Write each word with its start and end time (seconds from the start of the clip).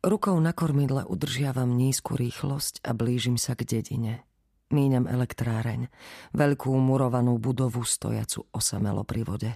Rukou 0.00 0.40
na 0.40 0.56
kormidle 0.56 1.04
udržiavam 1.04 1.76
nízku 1.76 2.16
rýchlosť 2.16 2.80
a 2.88 2.96
blížim 2.96 3.36
sa 3.36 3.52
k 3.52 3.68
dedine. 3.68 4.24
Míňam 4.72 5.04
elektráreň, 5.04 5.92
veľkú 6.32 6.72
murovanú 6.72 7.36
budovu 7.36 7.84
stojacu 7.84 8.48
osamelo 8.48 9.04
pri 9.04 9.28
vode. 9.28 9.52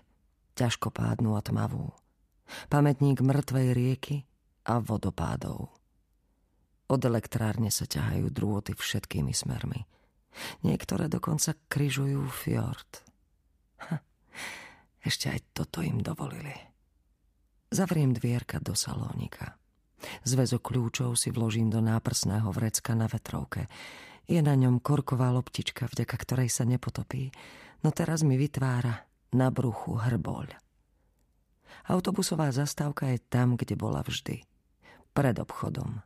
Ťažkopádnu 0.52 1.32
a 1.32 1.40
tmavú. 1.40 1.96
Pamätník 2.68 3.24
mŕtvej 3.24 3.68
rieky 3.72 4.28
a 4.68 4.84
vodopádov. 4.84 5.72
Od 6.92 7.00
elektrárne 7.00 7.72
sa 7.72 7.88
ťahajú 7.88 8.29
drôty 8.29 8.76
všetkými 8.76 9.32
smermi. 9.32 9.88
Niektoré 10.61 11.08
dokonca 11.08 11.56
kryžujú 11.72 12.20
fjord. 12.29 13.00
Ha, 13.88 13.96
ešte 15.08 15.32
aj 15.32 15.40
toto 15.56 15.80
im 15.80 16.04
dovolili. 16.04 16.52
Zavriem 17.72 18.12
dvierka 18.12 18.61
do 18.61 18.76
salónika. 18.76 19.56
Zväzok 20.25 20.62
kľúčov 20.73 21.16
si 21.18 21.34
vložím 21.34 21.69
do 21.73 21.80
náprsného 21.80 22.48
vrecka 22.52 22.92
na 22.92 23.09
vetrovke. 23.09 23.66
Je 24.24 24.41
na 24.41 24.56
ňom 24.56 24.80
korková 24.80 25.28
loptička, 25.33 25.88
vďaka 25.91 26.16
ktorej 26.16 26.48
sa 26.48 26.65
nepotopí, 26.65 27.28
no 27.84 27.92
teraz 27.92 28.25
mi 28.25 28.41
vytvára 28.41 29.05
na 29.37 29.52
bruchu 29.52 30.01
hrboľ. 30.01 30.56
Autobusová 31.84 32.48
zastávka 32.48 33.12
je 33.12 33.20
tam, 33.20 33.61
kde 33.61 33.77
bola 33.77 34.01
vždy. 34.01 34.41
Pred 35.12 35.37
obchodom. 35.45 36.01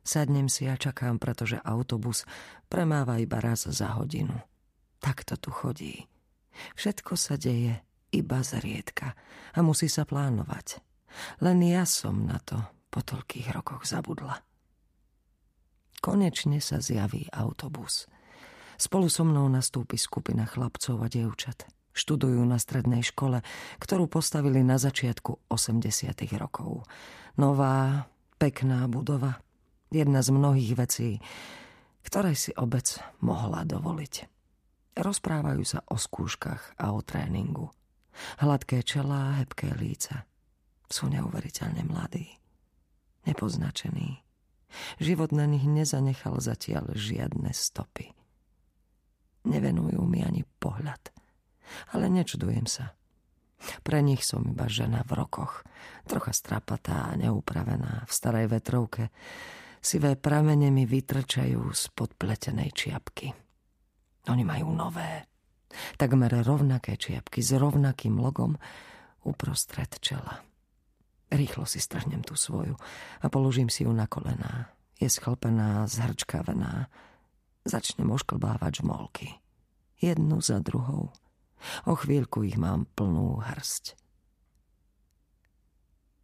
Sadnem 0.00 0.48
si 0.48 0.64
a 0.64 0.80
čakám, 0.80 1.20
pretože 1.20 1.60
autobus 1.60 2.24
premáva 2.72 3.20
iba 3.20 3.36
raz 3.36 3.68
za 3.68 4.00
hodinu. 4.00 4.32
Tak 5.04 5.28
to 5.28 5.36
tu 5.36 5.52
chodí. 5.52 6.08
Všetko 6.76 7.12
sa 7.20 7.36
deje 7.36 7.84
iba 8.10 8.40
zriedka 8.40 9.12
a 9.52 9.58
musí 9.60 9.86
sa 9.86 10.08
plánovať. 10.08 10.80
Len 11.44 11.58
ja 11.68 11.84
som 11.84 12.24
na 12.24 12.40
to 12.40 12.56
po 12.90 13.00
toľkých 13.00 13.54
rokoch 13.54 13.86
zabudla. 13.86 14.42
Konečne 16.00 16.58
sa 16.58 16.82
zjaví 16.82 17.30
autobus. 17.30 18.10
Spolu 18.80 19.12
so 19.12 19.22
mnou 19.22 19.46
nastúpi 19.52 20.00
skupina 20.00 20.48
chlapcov 20.48 20.96
a 21.04 21.06
dievčat. 21.12 21.68
Študujú 21.92 22.40
na 22.48 22.56
strednej 22.56 23.04
škole, 23.04 23.44
ktorú 23.76 24.08
postavili 24.08 24.64
na 24.64 24.80
začiatku 24.80 25.52
80. 25.52 26.08
rokov. 26.40 26.88
Nová, 27.36 28.08
pekná 28.40 28.88
budova. 28.88 29.44
Jedna 29.92 30.24
z 30.24 30.32
mnohých 30.32 30.72
vecí, 30.80 31.20
ktoré 32.06 32.32
si 32.32 32.56
obec 32.56 32.96
mohla 33.20 33.68
dovoliť. 33.68 34.14
Rozprávajú 34.96 35.62
sa 35.66 35.84
o 35.84 36.00
skúškach 36.00 36.80
a 36.80 36.96
o 36.96 37.04
tréningu. 37.04 37.68
Hladké 38.40 38.80
čelá, 38.80 39.36
hebké 39.44 39.68
líca. 39.76 40.24
Sú 40.88 41.12
neuveriteľne 41.12 41.84
mladí 41.84 42.40
nepoznačený. 43.28 44.22
Život 45.02 45.34
na 45.34 45.50
nich 45.50 45.66
nezanechal 45.66 46.38
zatiaľ 46.38 46.94
žiadne 46.94 47.50
stopy. 47.50 48.14
Nevenujú 49.48 50.04
mi 50.04 50.22
ani 50.22 50.46
pohľad, 50.60 51.10
ale 51.96 52.06
nečudujem 52.12 52.68
sa. 52.68 52.94
Pre 53.60 54.00
nich 54.00 54.24
som 54.24 54.44
iba 54.48 54.68
žena 54.72 55.04
v 55.04 55.20
rokoch, 55.20 55.64
trocha 56.08 56.32
strapatá 56.32 57.12
a 57.12 57.16
neupravená 57.16 58.08
v 58.08 58.12
starej 58.12 58.46
vetrovke. 58.48 59.12
Sivé 59.80 60.16
pramene 60.16 60.72
mi 60.72 60.84
vytrčajú 60.88 61.60
z 61.72 61.82
podpletenej 61.92 62.72
čiapky. 62.72 63.32
Oni 64.28 64.44
majú 64.44 64.72
nové, 64.72 65.28
takmer 65.96 66.40
rovnaké 66.44 67.00
čiapky 67.00 67.40
s 67.40 67.56
rovnakým 67.56 68.20
logom 68.20 68.56
uprostred 69.24 69.96
čela. 70.00 70.49
Rýchlo 71.30 71.62
si 71.62 71.78
strhnem 71.78 72.26
tú 72.26 72.34
svoju 72.34 72.74
a 73.22 73.26
položím 73.30 73.70
si 73.70 73.86
ju 73.86 73.92
na 73.94 74.10
kolená. 74.10 74.74
Je 74.98 75.06
schlpená, 75.06 75.86
zhrčkavená. 75.86 76.90
Začnem 77.62 78.10
ošklbávať 78.10 78.82
žmolky. 78.82 79.38
Jednu 80.02 80.42
za 80.42 80.58
druhou. 80.58 81.14
O 81.86 81.94
chvíľku 81.94 82.42
ich 82.42 82.58
mám 82.58 82.90
plnú 82.98 83.38
hrst. 83.38 83.94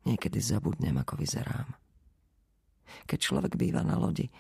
Niekedy 0.07 0.39
zabudnem, 0.43 0.97
ako 0.99 1.19
vyzerám. 1.23 1.71
Keď 3.07 3.19
človek 3.19 3.53
býva 3.59 3.83
na 3.83 3.99
lodi, 3.99 4.31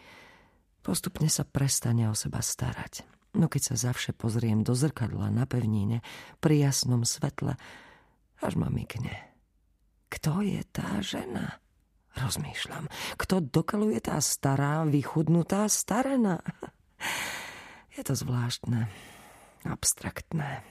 postupne 0.82 1.26
sa 1.30 1.42
prestane 1.42 2.06
o 2.10 2.14
seba 2.14 2.42
starať. 2.42 3.06
No 3.36 3.52
keď 3.52 3.74
sa 3.74 3.90
zavše 3.90 4.16
pozriem 4.16 4.64
do 4.64 4.72
zrkadla 4.72 5.28
na 5.28 5.44
pevnine, 5.44 6.00
pri 6.40 6.70
jasnom 6.70 7.04
svetle, 7.04 7.58
až 8.40 8.52
ma 8.56 8.72
mykne. 8.72 9.35
Kto 10.06 10.42
je 10.42 10.62
tá 10.70 11.02
žena? 11.02 11.58
Rozmýšľam. 12.16 12.88
Kto 13.20 13.44
dokaluje 13.44 14.00
tá 14.00 14.16
stará, 14.24 14.88
vychudnutá 14.88 15.68
starena? 15.68 16.40
Je 17.92 18.00
to 18.04 18.16
zvláštne, 18.16 18.88
abstraktné. 19.68 20.64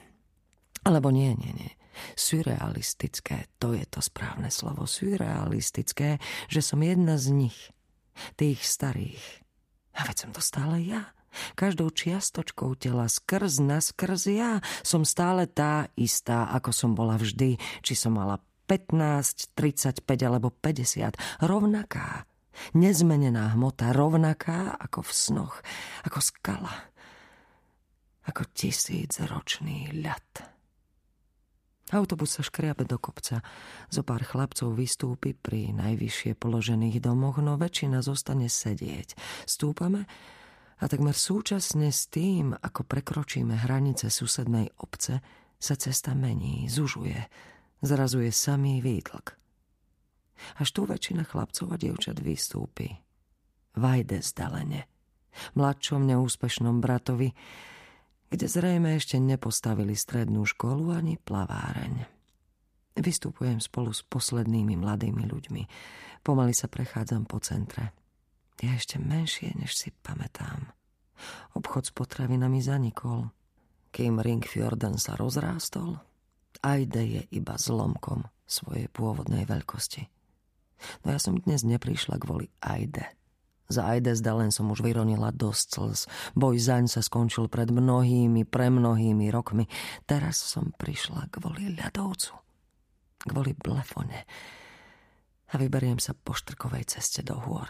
Alebo 0.82 1.10
nie, 1.10 1.34
nie, 1.38 1.52
nie. 1.54 1.72
Surrealistické, 2.14 3.50
to 3.58 3.74
je 3.74 3.86
to 3.88 3.98
správne 3.98 4.50
slovo. 4.50 4.86
Surrealistické, 4.86 6.22
že 6.46 6.60
som 6.62 6.82
jedna 6.82 7.18
z 7.18 7.34
nich. 7.34 7.58
Tých 8.38 8.62
starých. 8.62 9.22
A 9.96 10.06
veď 10.06 10.16
som 10.26 10.30
to 10.30 10.42
stále 10.44 10.78
ja. 10.82 11.10
Každou 11.52 11.92
čiastočkou 11.92 12.80
tela 12.80 13.10
skrz 13.12 13.60
na 13.60 13.82
skrz 13.82 14.22
ja 14.32 14.52
som 14.80 15.04
stále 15.04 15.44
tá 15.44 15.92
istá, 15.92 16.48
ako 16.48 16.70
som 16.72 16.90
bola 16.96 17.20
vždy, 17.20 17.60
či 17.84 17.92
som 17.92 18.16
mala 18.16 18.40
15, 18.66 19.54
35 19.54 20.02
alebo 20.26 20.50
50. 20.50 21.42
Rovnaká. 21.42 22.26
Nezmenená 22.72 23.52
hmota, 23.52 23.92
rovnaká 23.92 24.74
ako 24.80 25.04
v 25.04 25.12
snoch, 25.12 25.54
ako 26.02 26.18
skala. 26.18 26.74
Ako 28.26 28.48
tisícročný 28.50 30.02
ľad. 30.02 30.56
Autobus 31.94 32.34
sa 32.34 32.42
škriabe 32.42 32.82
do 32.82 32.98
kopca. 32.98 33.46
Zo 33.94 34.02
pár 34.02 34.26
chlapcov 34.26 34.74
vystúpi 34.74 35.38
pri 35.38 35.70
najvyššie 35.70 36.34
položených 36.34 36.98
domoch, 36.98 37.38
no 37.38 37.54
väčšina 37.54 38.02
zostane 38.02 38.50
sedieť. 38.50 39.14
Stúpame 39.46 40.10
a 40.82 40.84
takmer 40.90 41.14
súčasne 41.14 41.94
s 41.94 42.10
tým, 42.10 42.58
ako 42.58 42.82
prekročíme 42.82 43.54
hranice 43.54 44.10
susednej 44.10 44.74
obce, 44.82 45.22
sa 45.56 45.74
cesta 45.78 46.12
mení, 46.18 46.66
zužuje, 46.66 47.16
Zrazu 47.84 48.24
je 48.24 48.32
samý 48.32 48.80
výtlk. 48.80 49.36
Až 50.60 50.68
tu 50.72 50.84
väčšina 50.84 51.24
chlapcov 51.24 51.72
a 51.72 51.76
dievčat 51.80 52.20
vystúpi. 52.20 52.92
Vajde 53.76 54.20
zdalene. 54.24 54.88
Mladšom 55.52 56.08
neúspešnom 56.08 56.80
bratovi, 56.80 57.36
kde 58.32 58.46
zrejme 58.48 58.96
ešte 58.96 59.20
nepostavili 59.20 59.92
strednú 59.92 60.48
školu 60.48 60.96
ani 60.96 61.20
plaváreň. 61.20 62.08
Vystupujem 62.96 63.60
spolu 63.60 63.92
s 63.92 64.00
poslednými 64.08 64.80
mladými 64.80 65.28
ľuďmi. 65.28 65.62
Pomaly 66.24 66.56
sa 66.56 66.72
prechádzam 66.72 67.28
po 67.28 67.36
centre. 67.44 67.92
Je 68.56 68.72
ešte 68.72 68.96
menšie, 68.96 69.52
než 69.52 69.76
si 69.76 69.92
pamätám. 69.92 70.72
Obchod 71.52 71.84
s 71.84 71.92
potravinami 71.92 72.64
zanikol. 72.64 73.28
Kým 73.92 74.20
Ringfjorden 74.20 74.96
sa 74.96 75.16
rozrástol, 75.16 76.00
Ajde 76.62 77.02
je 77.02 77.22
iba 77.32 77.56
zlomkom 77.56 78.28
svojej 78.46 78.86
pôvodnej 78.92 79.44
veľkosti. 79.44 80.06
No 81.02 81.16
ja 81.16 81.18
som 81.18 81.40
dnes 81.40 81.64
neprišla 81.64 82.20
kvôli 82.20 82.52
Ajde. 82.60 83.08
Za 83.66 83.82
Ajde 83.82 84.14
zdalen 84.14 84.54
som 84.54 84.70
už 84.70 84.86
vyronila 84.86 85.34
dosť 85.34 85.66
slz. 85.74 86.00
Boj 86.38 86.56
zaň 86.62 86.86
sa 86.86 87.02
skončil 87.02 87.50
pred 87.50 87.66
mnohými, 87.74 88.46
pre 88.46 88.70
mnohými 88.70 89.26
rokmi. 89.34 89.66
Teraz 90.06 90.38
som 90.38 90.70
prišla 90.70 91.26
kvôli 91.34 91.74
ľadovcu. 91.74 92.38
Kvôli 93.26 93.58
blefone. 93.58 94.22
A 95.50 95.54
vyberiem 95.58 95.98
sa 95.98 96.14
po 96.14 96.30
štrkovej 96.30 96.86
ceste 96.86 97.26
do 97.26 97.34
hôr. 97.42 97.66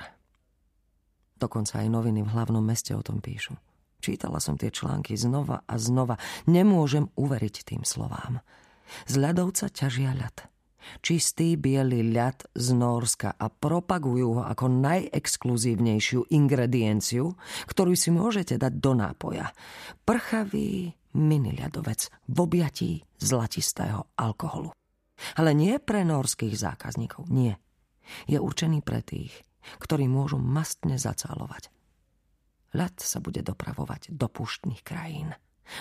Dokonca 1.36 1.80
aj 1.80 1.88
noviny 1.88 2.24
v 2.24 2.32
hlavnom 2.32 2.64
meste 2.64 2.92
o 2.92 3.00
tom 3.00 3.24
píšu. 3.24 3.56
Čítala 4.00 4.40
som 4.40 4.60
tie 4.60 4.68
články 4.68 5.16
znova 5.16 5.64
a 5.64 5.74
znova. 5.80 6.20
Nemôžem 6.44 7.08
uveriť 7.16 7.72
tým 7.72 7.82
slovám. 7.88 8.44
Z 9.06 9.14
ľadovca 9.18 9.70
ťažia 9.70 10.14
ľad. 10.14 10.48
Čistý 11.02 11.58
biely 11.58 12.14
ľad 12.14 12.46
z 12.54 12.68
Norska 12.78 13.34
a 13.34 13.50
propagujú 13.50 14.38
ho 14.38 14.42
ako 14.46 14.70
najexkluzívnejšiu 14.70 16.30
ingredienciu, 16.30 17.34
ktorú 17.66 17.92
si 17.98 18.14
môžete 18.14 18.54
dať 18.54 18.72
do 18.78 18.92
nápoja. 18.94 19.50
Prchavý 20.06 20.94
mini 21.18 21.52
ľadovec 21.58 22.06
v 22.30 22.36
objatí 22.38 22.90
zlatistého 23.18 24.14
alkoholu. 24.14 24.70
Ale 25.40 25.56
nie 25.56 25.80
pre 25.80 26.04
norských 26.04 26.54
zákazníkov, 26.54 27.32
nie. 27.32 27.56
Je 28.30 28.38
určený 28.38 28.84
pre 28.84 29.02
tých, 29.02 29.32
ktorí 29.82 30.06
môžu 30.06 30.38
mastne 30.38 31.00
zacálovať. 31.00 31.72
Ľad 32.76 33.00
sa 33.00 33.18
bude 33.24 33.40
dopravovať 33.40 34.12
do 34.12 34.28
púštnych 34.28 34.84
krajín 34.84 35.32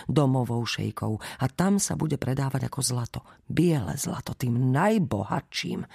domovou 0.10 0.64
šejkov 0.66 1.22
a 1.42 1.46
tam 1.50 1.78
sa 1.78 1.98
bude 1.98 2.18
predávať 2.18 2.68
ako 2.68 2.80
zlato. 2.82 3.20
Biele 3.46 3.96
zlato, 3.96 4.34
tým 4.34 4.74
najbohatším 4.74 5.86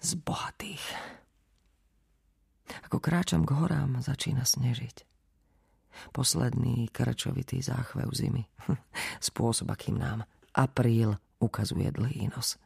z 0.00 0.10
bohatých. 0.20 0.84
Ako 2.90 2.98
kráčam 2.98 3.46
k 3.46 3.54
horám, 3.54 4.02
začína 4.02 4.42
snežiť. 4.42 5.06
Posledný 6.12 6.92
krčovitý 6.92 7.64
záchvev 7.64 8.10
zimy. 8.12 8.44
Spôsob, 9.26 9.72
akým 9.72 9.96
nám 9.96 10.28
apríl 10.52 11.16
ukazuje 11.40 11.88
dlhý 11.92 12.32
nos. 12.32 12.60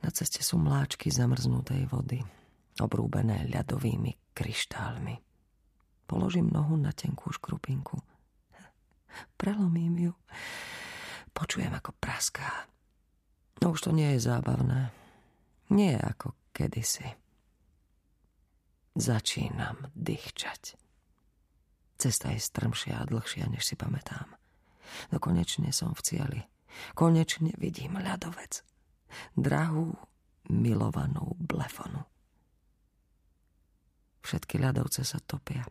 Na 0.00 0.08
ceste 0.08 0.40
sú 0.40 0.56
mláčky 0.56 1.12
zamrznutej 1.12 1.84
vody, 1.92 2.24
obrúbené 2.80 3.44
ľadovými 3.52 4.32
kryštálmi. 4.32 5.20
Položím 6.08 6.48
nohu 6.48 6.74
na 6.80 6.90
tenkú 6.90 7.28
škrupinku. 7.30 8.00
Prelomím 9.36 10.10
ju. 10.10 10.12
Počujem, 11.30 11.72
ako 11.72 11.94
praská. 11.96 12.68
No 13.62 13.76
už 13.76 13.88
to 13.88 13.90
nie 13.92 14.16
je 14.16 14.26
zábavné. 14.26 14.90
Nie 15.70 16.00
ako 16.00 16.34
kedysi. 16.50 17.06
Začínam 18.96 19.86
dýchčať. 19.94 20.74
Cesta 22.00 22.32
je 22.32 22.40
strmšia 22.40 23.04
a 23.04 23.08
dlhšia, 23.08 23.46
než 23.46 23.62
si 23.62 23.76
pamätám. 23.78 24.26
No 25.14 25.22
konečne 25.22 25.70
som 25.70 25.94
v 25.94 26.02
cieli. 26.02 26.40
Konečne 26.96 27.54
vidím 27.60 28.00
ľadovec. 28.00 28.64
Drahú, 29.36 29.94
milovanú 30.50 31.36
blefonu. 31.38 32.02
Všetky 34.24 34.58
ľadovce 34.58 35.06
sa 35.06 35.18
topia. 35.22 35.64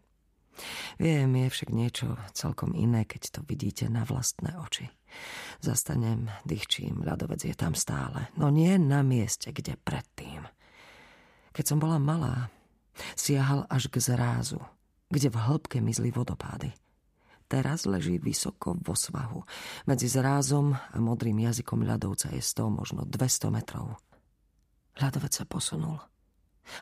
Viem, 1.00 1.36
je 1.36 1.48
však 1.50 1.70
niečo 1.72 2.20
celkom 2.36 2.76
iné, 2.76 3.08
keď 3.08 3.40
to 3.40 3.40
vidíte 3.48 3.88
na 3.88 4.04
vlastné 4.04 4.56
oči. 4.60 4.92
Zastanem, 5.60 6.30
dýchčím, 6.46 7.02
ľadovec 7.02 7.42
je 7.42 7.56
tam 7.58 7.74
stále, 7.74 8.30
no 8.38 8.54
nie 8.54 8.78
na 8.78 9.02
mieste, 9.02 9.50
kde 9.50 9.76
predtým. 9.82 10.46
Keď 11.52 11.66
som 11.66 11.82
bola 11.82 11.98
malá, 11.98 12.54
siahal 13.18 13.66
až 13.68 13.90
k 13.90 13.98
zrázu, 14.00 14.62
kde 15.10 15.34
v 15.34 15.38
hĺbke 15.42 15.82
mizli 15.82 16.14
vodopády. 16.14 16.72
Teraz 17.50 17.90
leží 17.90 18.22
vysoko 18.22 18.78
vo 18.78 18.94
svahu. 18.94 19.42
Medzi 19.90 20.06
zrázom 20.06 20.78
a 20.78 20.98
modrým 21.02 21.42
jazykom 21.42 21.82
ľadovca 21.82 22.30
je 22.30 22.46
100, 22.46 22.70
možno 22.70 23.02
200 23.10 23.50
metrov. 23.50 23.98
Ľadovec 25.02 25.34
sa 25.34 25.50
posunul. 25.50 25.98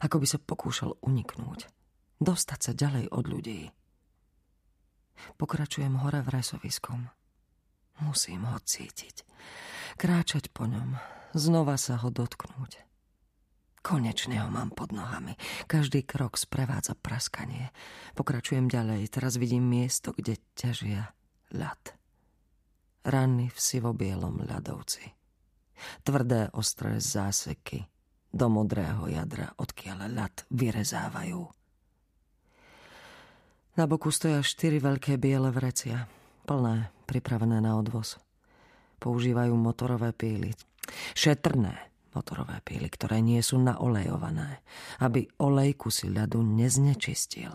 Ako 0.04 0.20
by 0.20 0.28
sa 0.28 0.44
pokúšal 0.44 1.00
uniknúť. 1.00 1.72
Dostať 2.18 2.60
sa 2.60 2.72
ďalej 2.74 3.14
od 3.14 3.26
ľudí. 3.30 3.62
Pokračujem 5.38 6.02
hore 6.02 6.22
v 6.26 6.34
resoviskom. 6.34 7.10
Musím 8.02 8.46
ho 8.46 8.58
cítiť. 8.62 9.26
Kráčať 9.98 10.54
po 10.54 10.70
ňom. 10.70 10.98
Znova 11.34 11.78
sa 11.78 11.98
ho 12.02 12.10
dotknúť. 12.14 12.86
Konečne 13.82 14.44
ho 14.44 14.50
mám 14.52 14.74
pod 14.74 14.92
nohami. 14.92 15.40
Každý 15.70 16.04
krok 16.04 16.36
sprevádza 16.36 16.98
praskanie. 16.98 17.72
Pokračujem 18.18 18.68
ďalej. 18.68 19.08
Teraz 19.08 19.40
vidím 19.40 19.64
miesto, 19.64 20.12
kde 20.12 20.42
ťažia 20.58 21.14
ľad. 21.56 21.96
Ranny 23.08 23.48
v 23.48 23.58
sivobielom 23.58 24.44
ľadovci. 24.44 25.08
Tvrdé 26.04 26.52
ostré 26.58 27.00
záseky 27.00 27.88
do 28.34 28.50
modrého 28.52 29.08
jadra, 29.08 29.54
odkiaľ 29.56 30.12
ľad 30.12 30.36
vyrezávajú. 30.52 31.42
Na 33.78 33.86
boku 33.86 34.10
stoja 34.10 34.42
štyri 34.42 34.82
veľké 34.82 35.22
biele 35.22 35.54
vrecia, 35.54 36.10
plné, 36.50 36.90
pripravené 37.06 37.62
na 37.62 37.78
odvoz. 37.78 38.18
Používajú 38.98 39.54
motorové 39.54 40.18
píly. 40.18 40.58
Šetrné, 41.14 41.94
motorové 42.18 42.58
píly, 42.66 42.90
ktoré 42.90 43.22
nie 43.22 43.38
sú 43.46 43.62
naolejované, 43.62 44.66
aby 44.98 45.30
olej 45.38 45.78
kusy 45.78 46.10
ľadu 46.10 46.42
neznečistil. 46.42 47.54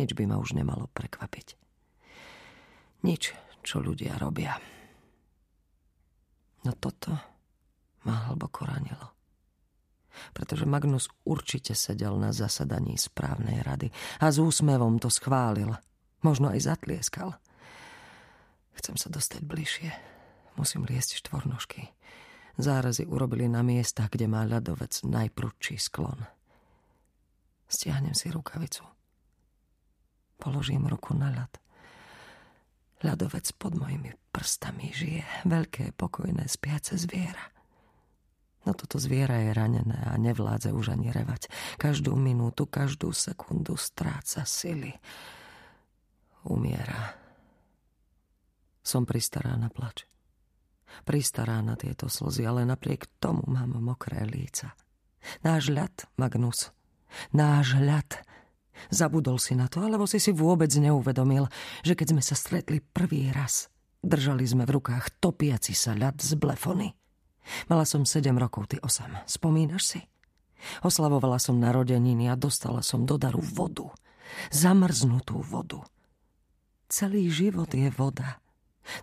Nič 0.00 0.16
by 0.16 0.24
ma 0.24 0.40
už 0.40 0.56
nemalo 0.56 0.88
prekvapiť. 0.96 1.60
Nič, 3.04 3.36
čo 3.60 3.84
ľudia 3.84 4.16
robia. 4.16 4.56
No 6.64 6.72
toto 6.80 7.12
ma 8.08 8.32
hlboko 8.32 8.64
ranilo. 8.64 9.19
Pretože 10.30 10.68
Magnus 10.68 11.10
určite 11.26 11.74
sedel 11.74 12.14
na 12.16 12.30
zasadaní 12.30 12.94
správnej 12.94 13.62
rady 13.66 13.90
a 14.22 14.30
s 14.30 14.38
úsmevom 14.38 15.02
to 15.02 15.10
schválil. 15.10 15.74
Možno 16.22 16.52
aj 16.52 16.70
zatlieskal. 16.70 17.34
Chcem 18.78 18.96
sa 18.96 19.08
dostať 19.10 19.42
bližšie. 19.44 19.90
Musím 20.56 20.84
liesť 20.84 21.20
štvornožky. 21.24 21.92
Zárazy 22.60 23.08
urobili 23.08 23.48
na 23.48 23.64
miestach, 23.64 24.12
kde 24.12 24.28
má 24.28 24.44
ľadovec 24.44 24.92
najprudší 25.02 25.80
sklon. 25.80 26.28
Stiahnem 27.70 28.12
si 28.12 28.28
rukavicu. 28.28 28.82
Položím 30.36 30.88
ruku 30.88 31.14
na 31.14 31.30
ľad. 31.30 31.52
Ľadovec 33.00 33.48
pod 33.56 33.76
mojimi 33.76 34.12
prstami 34.28 34.92
žije. 34.92 35.24
Veľké, 35.48 35.96
pokojné, 35.96 36.44
spiace 36.50 37.00
zviera. 37.00 37.59
No 38.68 38.76
toto 38.76 39.00
zviera 39.00 39.40
je 39.40 39.56
ranené 39.56 39.96
a 40.04 40.20
nevládze 40.20 40.76
už 40.76 40.92
ani 40.92 41.08
revať. 41.08 41.48
Každú 41.80 42.12
minútu, 42.12 42.68
každú 42.68 43.10
sekundu 43.16 43.74
stráca 43.80 44.44
sily. 44.44 44.92
Umiera. 46.44 47.16
Som 48.84 49.08
pristará 49.08 49.56
na 49.56 49.72
plač 49.72 50.10
pristará 51.02 51.62
na 51.62 51.78
tieto 51.78 52.10
slzy, 52.10 52.44
ale 52.46 52.66
napriek 52.66 53.06
tomu 53.22 53.44
mám 53.46 53.78
mokré 53.78 54.26
líca. 54.26 54.74
Náš 55.44 55.70
ľad, 55.70 55.94
Magnus, 56.16 56.72
náš 57.30 57.76
ľad. 57.76 58.24
Zabudol 58.88 59.36
si 59.36 59.52
na 59.52 59.68
to, 59.68 59.84
alebo 59.84 60.08
si 60.08 60.16
si 60.16 60.32
vôbec 60.32 60.72
neuvedomil, 60.72 61.52
že 61.84 61.92
keď 61.92 62.16
sme 62.16 62.22
sa 62.24 62.32
stretli 62.32 62.80
prvý 62.80 63.28
raz, 63.28 63.68
držali 64.00 64.48
sme 64.48 64.64
v 64.64 64.80
rukách 64.80 65.20
topiaci 65.20 65.76
sa 65.76 65.92
ľad 65.92 66.16
z 66.16 66.32
blefony. 66.40 66.96
Mala 67.66 67.84
som 67.88 68.06
sedem 68.06 68.36
rokov, 68.36 68.70
ty 68.70 68.76
osem. 68.80 69.10
Spomínaš 69.26 69.84
si? 69.96 70.00
Oslavovala 70.84 71.40
som 71.40 71.56
narodeniny 71.56 72.28
a 72.28 72.36
dostala 72.36 72.84
som 72.84 73.08
do 73.08 73.16
daru 73.16 73.40
vodu. 73.40 73.88
Zamrznutú 74.52 75.40
vodu. 75.40 75.82
Celý 76.90 77.30
život 77.32 77.70
je 77.72 77.88
voda. 77.94 78.38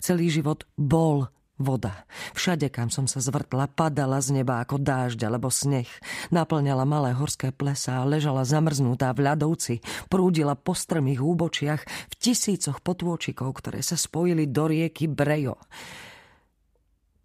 Celý 0.04 0.30
život 0.30 0.68
bol 0.76 1.32
Voda. 1.58 2.06
Všade, 2.38 2.70
kam 2.70 2.94
som 2.94 3.10
sa 3.10 3.18
zvrtla, 3.18 3.66
padala 3.66 4.22
z 4.22 4.30
neba 4.30 4.62
ako 4.62 4.78
dážď 4.78 5.26
alebo 5.26 5.50
sneh. 5.50 5.90
Naplňala 6.30 6.86
malé 6.86 7.18
horské 7.18 7.50
plesá, 7.50 8.06
ležala 8.06 8.46
zamrznutá 8.46 9.10
v 9.18 9.26
ľadovci, 9.26 9.82
prúdila 10.06 10.54
po 10.54 10.78
strmých 10.78 11.18
úbočiach 11.18 11.82
v 11.82 12.14
tisícoch 12.14 12.86
potôčikov, 12.86 13.58
ktoré 13.58 13.82
sa 13.82 13.98
spojili 13.98 14.46
do 14.46 14.70
rieky 14.70 15.10
Brejo. 15.10 15.58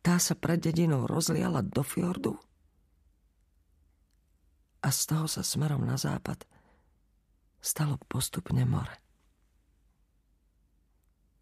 Tá 0.03 0.19
sa 0.19 0.35
pred 0.35 0.59
dedinou 0.59 1.07
rozliala 1.07 1.63
do 1.63 1.87
fjordu 1.87 2.35
a 4.83 4.89
z 4.91 5.01
toho 5.07 5.31
sa 5.31 5.47
smerom 5.47 5.87
na 5.87 5.95
západ 5.95 6.43
stalo 7.63 8.03
postupne 8.11 8.67
more. 8.67 8.99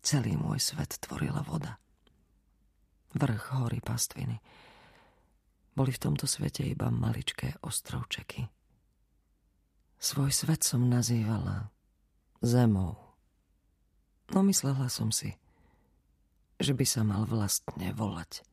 Celý 0.05 0.37
môj 0.37 0.61
svet 0.61 1.01
tvorila 1.01 1.41
voda 1.41 1.81
vrch 3.15 3.59
hory 3.59 3.81
pastviny. 3.83 4.39
Boli 5.75 5.91
v 5.95 6.03
tomto 6.03 6.27
svete 6.27 6.67
iba 6.67 6.91
maličké 6.91 7.59
ostrovčeky. 7.63 8.47
Svoj 10.01 10.31
svet 10.33 10.63
som 10.65 10.89
nazývala 10.89 11.71
zemou. 12.41 12.97
No 14.31 14.41
myslela 14.47 14.87
som 14.89 15.11
si, 15.11 15.35
že 16.63 16.73
by 16.77 16.85
sa 16.87 17.03
mal 17.03 17.27
vlastne 17.27 17.91
volať 17.93 18.47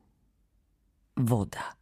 voda. 1.17 1.77